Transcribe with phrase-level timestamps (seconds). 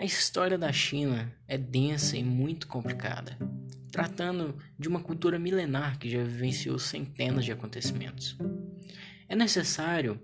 [0.00, 3.36] A história da China é densa e muito complicada,
[3.92, 8.38] tratando de uma cultura milenar que já vivenciou centenas de acontecimentos.
[9.28, 10.18] É necessário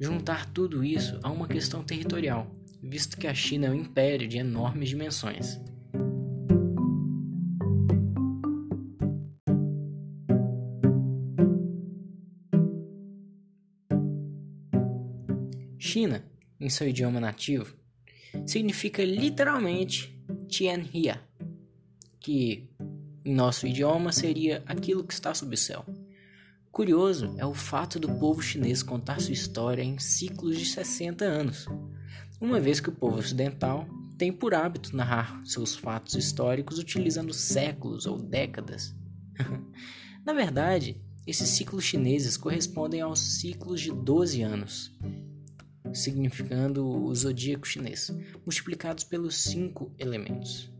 [0.00, 2.50] juntar tudo isso a uma questão territorial,
[2.82, 5.60] visto que a China é um império de enormes dimensões.
[15.78, 16.24] China,
[16.58, 17.79] em seu idioma nativo,
[18.50, 20.12] significa literalmente
[20.48, 21.20] Tianhia,
[22.18, 22.68] que
[23.24, 25.84] em nosso idioma seria aquilo que está sob o céu.
[26.72, 31.66] Curioso é o fato do povo chinês contar sua história em ciclos de 60 anos,
[32.40, 33.86] uma vez que o povo ocidental
[34.18, 38.94] tem por hábito narrar seus fatos históricos utilizando séculos ou décadas.
[40.26, 44.92] Na verdade, esses ciclos chineses correspondem aos ciclos de 12 anos,
[45.92, 48.10] significando o zodíaco chinês,
[48.44, 50.70] multiplicados pelos cinco elementos.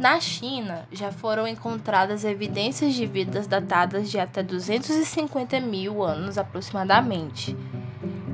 [0.00, 7.54] Na China, já foram encontradas evidências de vidas datadas de até 250 mil anos aproximadamente.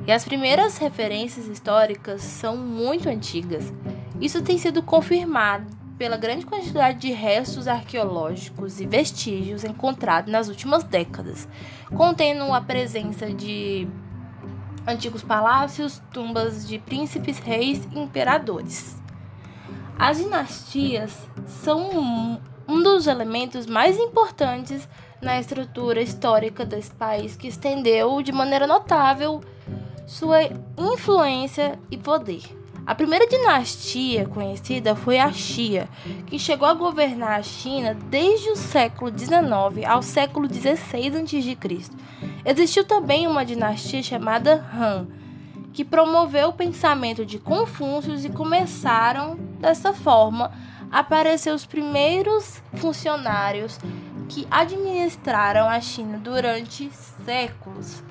[0.07, 3.73] E as primeiras referências históricas são muito antigas.
[4.21, 10.85] Isso tem sido confirmado pela grande quantidade de restos arqueológicos e vestígios encontrados nas últimas
[10.85, 11.45] décadas,
[11.93, 13.85] contendo a presença de
[14.87, 18.95] antigos palácios, tumbas de príncipes, reis e imperadores.
[19.99, 24.87] As dinastias são um dos elementos mais importantes
[25.21, 29.41] na estrutura histórica desse país que estendeu de maneira notável
[30.07, 30.39] sua
[30.77, 32.41] influência e poder.
[32.85, 35.89] A primeira dinastia conhecida foi a Xia,
[36.25, 41.57] que chegou a governar a China desde o século XIX ao século XVI a.C.
[42.45, 45.07] Existiu também uma dinastia chamada Han,
[45.73, 50.53] que promoveu o pensamento de Confúcio e começaram, dessa forma,
[50.89, 53.77] a aparecer os primeiros funcionários
[54.29, 56.89] que administraram a China durante
[57.25, 58.06] séculos.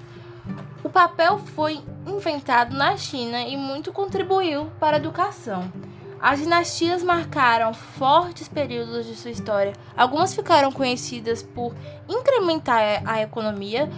[0.97, 5.71] Papel foi inventado na China e muito contribuiu para a educação.
[6.19, 9.75] As dinastias marcaram fortes períodos de sua história.
[9.95, 11.75] Algumas ficaram conhecidas por
[12.09, 13.91] incrementar a economia,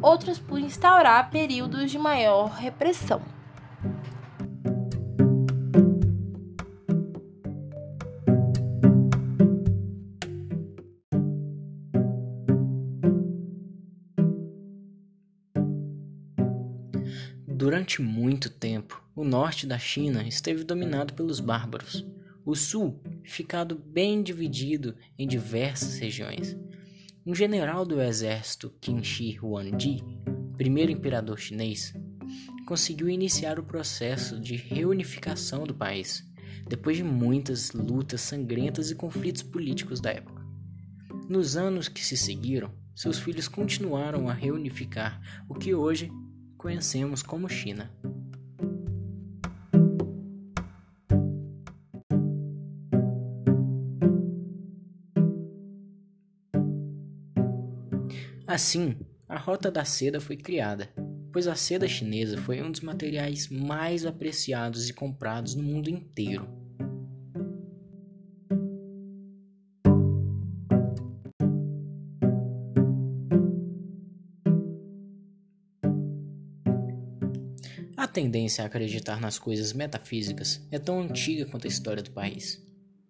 [0.00, 3.20] outras por instaurar períodos de maior repressão.
[17.56, 22.04] Durante muito tempo, o norte da China esteve dominado pelos bárbaros,
[22.44, 26.56] o sul ficado bem dividido em diversas regiões.
[27.24, 30.02] Um general do exército Qin Shi Huangdi,
[30.56, 31.94] primeiro imperador chinês,
[32.66, 36.24] conseguiu iniciar o processo de reunificação do país,
[36.68, 40.44] depois de muitas lutas sangrentas e conflitos políticos da época.
[41.28, 46.10] Nos anos que se seguiram, seus filhos continuaram a reunificar o que hoje
[46.64, 47.90] conhecemos como China.
[58.46, 58.96] Assim,
[59.28, 60.88] a Rota da Seda foi criada,
[61.30, 66.63] pois a seda chinesa foi um dos materiais mais apreciados e comprados no mundo inteiro.
[77.96, 82.62] A tendência a acreditar nas coisas metafísicas é tão antiga quanto a história do país.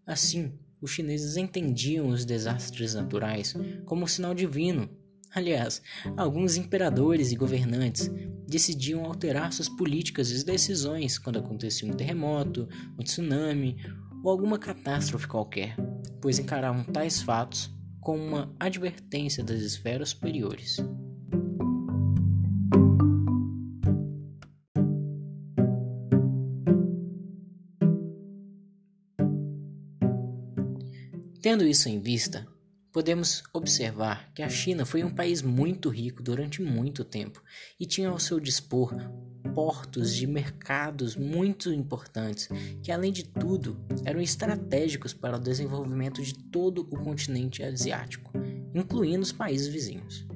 [0.06, 3.54] Assim, os chineses entendiam os desastres naturais
[3.86, 4.88] como um sinal divino
[5.34, 5.82] Aliás,
[6.16, 8.08] alguns imperadores e governantes
[8.46, 13.76] decidiam alterar suas políticas e decisões quando acontecia um terremoto, um tsunami
[14.22, 15.74] ou alguma catástrofe qualquer,
[16.22, 17.68] pois encaravam tais fatos
[18.00, 20.76] como uma advertência das esferas superiores.
[31.44, 32.46] Tendo isso em vista,
[32.90, 37.42] podemos observar que a China foi um país muito rico durante muito tempo
[37.78, 38.94] e tinha ao seu dispor
[39.54, 42.48] portos de mercados muito importantes
[42.82, 48.32] que, além de tudo, eram estratégicos para o desenvolvimento de todo o continente asiático,
[48.74, 50.26] incluindo os países vizinhos.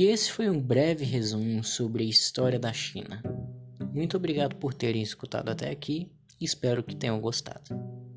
[0.00, 3.22] E esse foi um breve resumo sobre a história da China.
[3.92, 6.10] Muito obrigado por terem escutado até aqui
[6.40, 8.09] espero que tenham gostado.